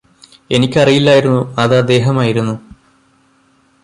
എനിക്കറിയില്ലായിരുന്നു 0.49 1.41
അത് 1.59 1.75
അദ്ദേഹമായിരുന്നു 1.75 2.55